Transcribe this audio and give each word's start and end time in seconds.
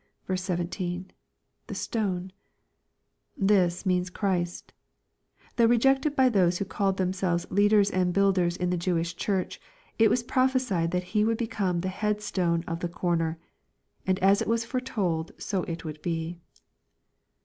17.— 0.33 1.11
[lyie 1.69 1.75
stone.] 1.75 2.31
This 3.37 3.85
means 3.85 4.09
Christ 4.09 4.73
Though 5.57 5.67
rejected 5.67 6.15
by 6.15 6.27
those 6.27 6.57
who 6.57 6.65
called 6.65 6.97
themselves 6.97 7.45
leaders 7.51 7.91
and 7.91 8.11
builders 8.11 8.57
in 8.57 8.71
the 8.71 8.77
Jewish 8.81 9.15
church, 9.15 9.61
it 9.99 10.09
was 10.09 10.23
prophesied 10.23 10.89
that 10.89 11.03
He 11.13 11.23
would 11.23 11.37
become 11.37 11.81
the 11.81 11.89
head 11.89 12.19
stone 12.19 12.63
of 12.67 12.79
the 12.79 12.89
corner. 12.89 13.37
And 14.07 14.17
as 14.23 14.41
it 14.41 14.47
was 14.47 14.65
foretold, 14.65 15.33
so 15.37 15.61
it 15.65 15.85
would 15.85 16.01
be. 16.01 16.39